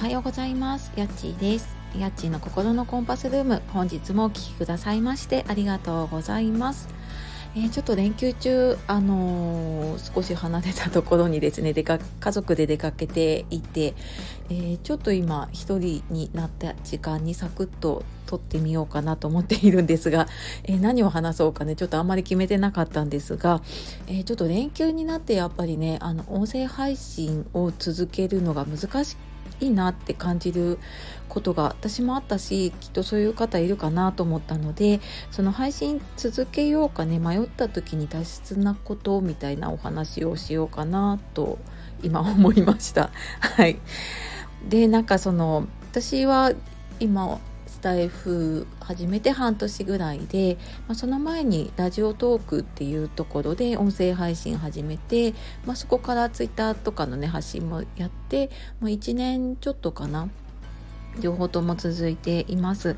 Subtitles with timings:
[0.00, 0.90] はようございます。
[0.96, 1.76] やっちーです。
[1.94, 3.60] やっちーの心のコンパスルーム。
[3.68, 6.88] 本日もお聴きくださいましてありがとうございます。
[7.54, 13.94] えー、ちょっと連休中、あのー、少し離れたところにですね出か家族で出かけていて、
[14.48, 20.28] えー、ちょっと今一人になった時間にサクッと撮ってみようかなと思っているんですが、
[20.64, 23.60] え何を話そうかねちょっとあんまり決めてなかったんですが、
[24.06, 29.18] えちょっと連休になってやっぱりねあの音声配信を続けるのが難し
[29.60, 30.78] いいなって感じる
[31.28, 35.00] ことが私もあったしきっとそういう方いるかなと思ったので
[35.30, 41.58] その配信続けようかね迷った時に大切なことみたいなお話をしようかなと
[42.02, 43.10] 今思いました。
[43.40, 43.78] はい、
[44.68, 46.52] でなんかその私は
[46.98, 47.38] 今
[47.80, 55.32] スタイフ始めて半年ぐらいで、まあ、その前にラジオトークっていうところで音声配信始めて、
[55.64, 60.28] まあ、そこからツイッターとかのね発信もやって、まあ、1年ちょっとかな
[61.22, 62.96] 両方とも続いています。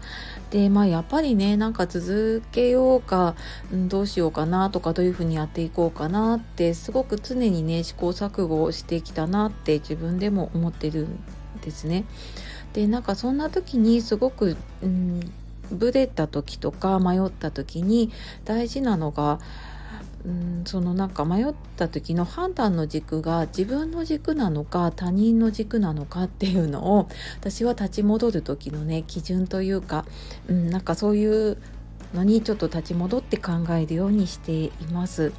[0.50, 3.36] でまあやっぱりねなんか続けようか、
[3.72, 11.20] どうしようかなとかどういうふうにやっていこうかなってすごく常にね試行錯誤をしてきたなって自分でも思ってるん
[11.62, 12.04] ですね。
[12.72, 15.20] でなんかそんな時にすごく、うん、
[15.70, 18.10] ブレた時とか迷った時に
[18.44, 19.40] 大事なのが
[20.24, 27.08] うんそのなんか迷った時の判断の軸が自分の軸なのか他人の軸なのか っていうのを
[27.40, 30.04] 私は立ち戻る時のね基準というか、
[30.48, 31.56] うん、なんかそういう
[32.14, 35.32] のにちょっと立ち戻って考えるようにしています。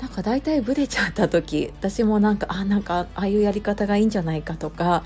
[0.00, 5.04] なんか大体ブレちゃった時私もなんかあなんかああいうやり方がいいんじゃないかとか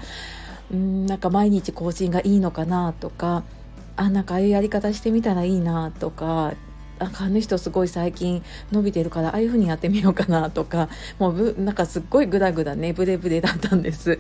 [0.73, 3.45] うんなんか毎日更新がいいのかなとか
[3.97, 6.55] あなんかああいうやり方してみたらいいなとか
[7.01, 14.19] なんかあの人すごい最近伸びてるからああいう風にやってみようかなとかもうなんかすっごいグダグダねブレブレだったんです。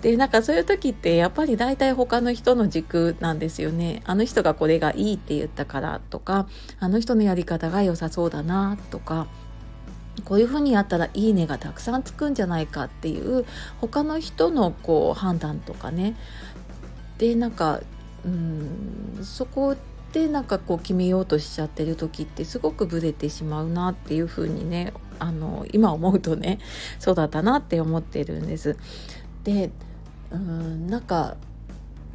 [0.00, 4.02] でなんかそういう時ってやっぱり大体他の人の軸なんですよね。
[4.04, 6.46] あの人がこれがいいって言ったからとか
[6.78, 9.26] あの人のやり方が良さそうだなとか
[10.30, 13.44] こういうふうにやったらいいねがたくさんつくんじゃないかっていう
[13.80, 16.14] 他の人のこう判断とかね
[17.18, 17.80] でなんか
[18.24, 19.74] うんそこ
[20.12, 26.60] でなんかこう決めようとしちゃってる時ってすごくブレてしまうなっていうふうにねあの今思うとね
[27.00, 28.76] そうだったなって思ってるんです。
[29.42, 29.72] で
[30.30, 31.38] うんなんか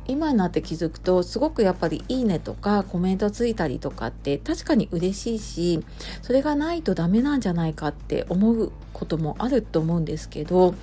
[0.08, 5.84] 今になって気づくとすごくやっぱり「いいね」とかコメントついたりとかって確かに嬉しいし
[6.22, 10.76] それがないとダメなんじゃないかって思うこともあると思うんですけど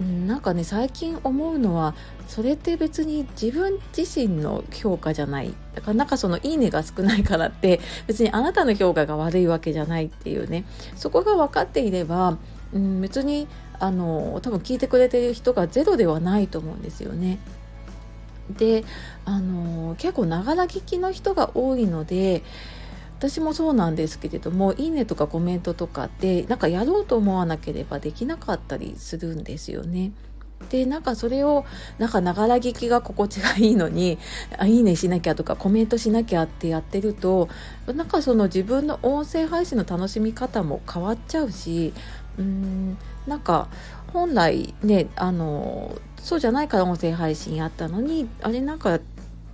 [0.00, 1.94] うん、なんかね最近思うのは
[2.26, 10.64] それって別に自分自身の評価じゃないだからなんかその「いいね」が少ないからって別にあなたの評価が悪いわけじゃないっていうね
[10.96, 12.38] そこが分かっていれば、
[12.72, 13.46] うん、別に
[13.78, 17.38] あの多分聞いてくれてる人がゼロではないと思うんですよね。
[18.52, 18.84] で
[19.24, 22.42] あの結構ながら聞きの人が多いので
[23.18, 30.12] 私もそうなんですけれども「いいね」とかコメントとかってなんかやろうと思わなければできなかったりするんですよね。
[30.70, 31.64] でなんかそれを
[31.98, 34.18] なんかながら聞きが心地がいいのに
[34.58, 37.48] 「あいいね」しなきゃとかコメントしなきゃってやってると
[37.86, 41.92] なんかその自分の音声配信の楽しみ方も変わっちゃうし
[42.38, 42.96] うーん
[43.26, 43.68] なんか
[44.12, 49.00] 本来ねあのそうじゃないから音声配信あったのにあれなんか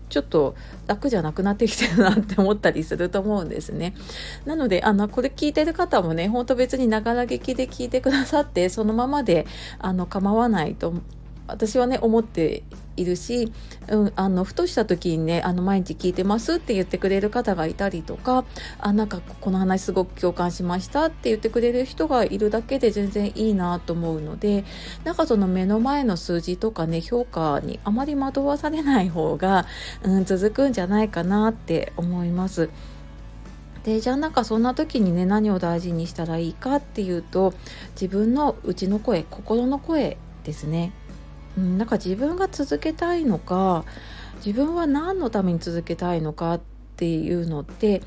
[0.08, 0.54] ちょっと
[0.86, 3.94] 楽じゃなくなってきてるなって思ったりすると思うんですね。
[4.46, 9.46] なのであのこれ聞いてる方もねほんと別にながら劇で聞いてくださってそのままで
[9.78, 10.94] あの構わないと
[11.48, 12.62] 私はね思って
[12.96, 13.52] いるし、
[13.88, 18.44] うん、あのふとした時にねあの毎日聞いてますって言ってくれる方がいたりとか
[18.78, 24.64] あなんかこの話すごく共感しましたって言ってくれる人がいるだけで全然いいなと思うので
[25.04, 29.66] なんかその目の前の数字とかね評価にあまり惑わされない方が、
[30.02, 32.68] うん、続くんじゃないかなって思います。
[33.84, 37.54] でじゃあなんかそんな時にね何を大事にしたらいいかっていうと
[37.92, 40.92] 自分の内の声心の声ですね。
[41.58, 43.84] うん、なんか自分が続けたいのか
[44.46, 46.60] 自分は何のために続けたいのかっ
[46.96, 48.00] ていうのって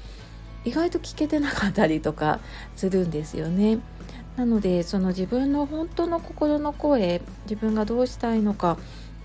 [0.63, 2.39] 意外と聞けてなかったりとか
[2.77, 3.79] するんですよね。
[4.37, 8.77] なのでその自分の本当の心の声自分がどうしたいのか、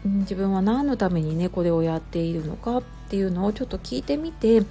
[0.05, 4.63] 自分は何のためにねこれをやっているのかっていうのをちょっと聞いてみて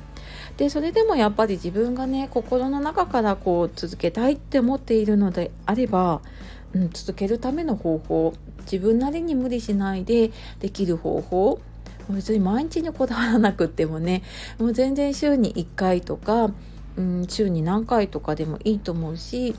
[0.57, 6.21] でそれでもやっぱり自分がね心の中からこう続けたいって思っているのであれば
[6.75, 8.33] うん、続けるための方法
[8.71, 11.59] 自分なりに無理しないでできる方法
[12.09, 14.21] 別に毎日にこだわらなくってもね
[14.59, 16.51] もう全然週に1回とか、
[16.97, 19.55] うん、週に何回とかでもいいと思うし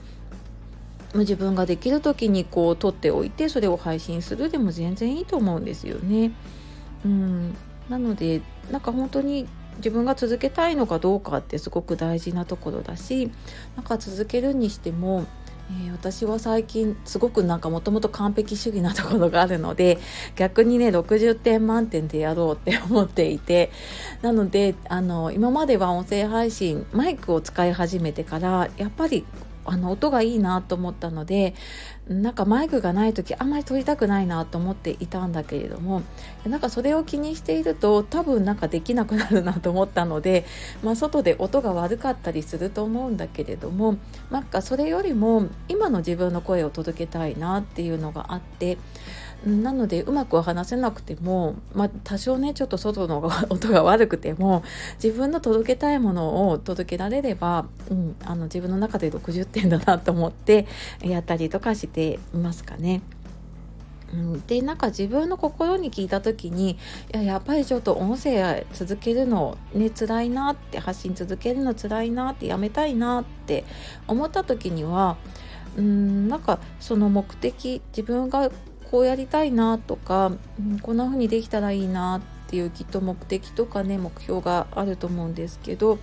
[1.14, 6.32] 自分ができる時にこう撮っておいてそれを配信するでも全然いいと思うんですよね。
[7.04, 7.56] うん、
[7.88, 9.48] なのでなんか本当に
[9.78, 13.30] 自分が続けたいのかどうかってすごく大事なところだし
[13.76, 15.24] なんか続けるにしても
[15.68, 19.98] え、私は最近すごくなんかもともと完璧主義なところがあるので
[20.36, 23.70] 逆にね60点満点でやろうって思っていて
[24.22, 29.26] なのであの今までは音声配信マイクを使い始めてからやっぱり
[29.66, 31.54] あの音がいいなと思ったので
[32.08, 36.02] なんかマイクがない時あんまり撮りたくないなと思っていたんだけれども
[36.46, 40.44] なんかそれを気にしていると多分なんかできなくなるなと思ったので、
[40.82, 43.96] まあ、外で音が悪かったりすると思うんだけれども
[44.30, 48.78] なんかそれよりも今の自分の声を届けたいなっていうのがあって
[49.44, 54.62] なのでうまく話せなくても、まあ、多少ねちょっと外の 音が悪くても
[55.02, 60.66] 自分の届けたいものを届けられれば、うん、あの自分の中で60点だなと思って
[61.00, 63.02] やったりとかしていますかね。
[64.46, 66.76] でなんか自分の心に聞いた時にい
[67.12, 73.64] ややっぱりちょっと音声続けるのね辛いなって発信続けるの辛いなってやめたいなって
[74.06, 75.16] 思った時には
[75.76, 78.50] うんなんかその目的自分が
[78.90, 80.32] こうやりたいなとか、
[80.82, 85.98] こんな風にできたらいいなっていうきっと目的とかね目標があると思うんですけど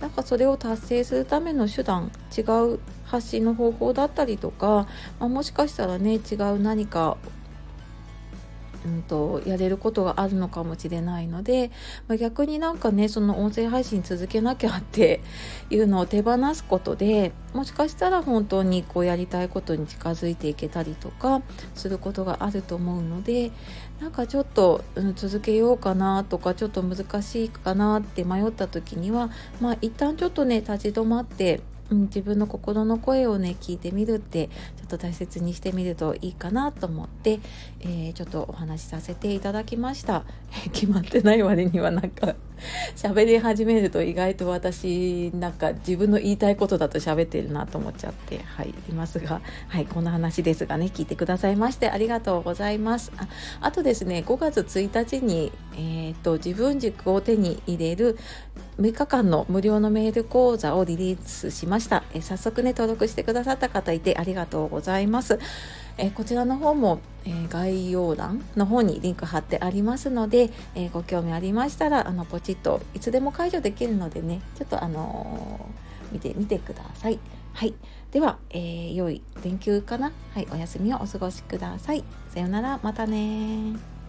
[0.00, 4.86] なんかそれを達成するための手段違う発信の方法だったりとか、
[5.18, 7.16] まあ、もしかしたらね違う何か
[8.84, 11.70] うんと、やれることがあるのかもしれないので、
[12.08, 15.20] まあ、逆になんかねその音声配信続けなきゃって
[15.70, 21.42] いうのを手放すことでもしかしたら本当にこうやりたいことに近づいていけたりとか
[21.74, 23.50] することがあると思うので
[24.00, 29.30] なんかちょっと、うん、続けようかなとかちょっと難しいかなって迷った時には
[29.60, 37.40] まあ一旦ちょっとね立ち止まってうん、自分の心の声をね聞いてみるってちょっと大切にしてみるといいかなと思って、
[37.80, 40.24] えー、ちょっとお話しさせていただきました
[40.72, 42.34] 決まってない割にはなんか
[42.96, 53.12] 喋り始めると意外と私なんか自分の言いたいことだと喋ってるなと思っちゃってはいいますがはいこんな話ですがね聞いてくださいましてありがとうございます。
[53.16, 53.28] あ
[53.60, 58.18] あとですね5月1日に、えーと、自分軸を手に入れる
[58.78, 65.38] 6日間の無料のメール講座をリリースしました、え早速ね登録してくださった方いてありがとうございます。
[65.98, 75.68] えこちらの方も、え概要欄の方にリンク貼ってありますので、えご興味ありましたらあのポチッといつでも解除できるのでねちょっとあの、
[76.12, 77.18] 見てみてください。
[77.52, 77.74] はい。
[78.10, 80.48] では、えー、良い連休かなはい。
[80.50, 82.04] お休みをお過ごしください。
[82.32, 82.80] さようなら。
[82.82, 83.99] またね